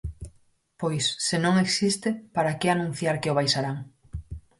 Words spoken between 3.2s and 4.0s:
que o baixarán?